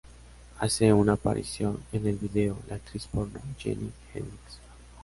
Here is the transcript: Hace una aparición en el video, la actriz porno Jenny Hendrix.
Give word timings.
Hace 0.57 0.91
una 0.93 1.13
aparición 1.13 1.79
en 1.93 2.07
el 2.07 2.15
video, 2.17 2.57
la 2.67 2.77
actriz 2.77 3.05
porno 3.05 3.39
Jenny 3.59 3.91
Hendrix. 4.15 4.59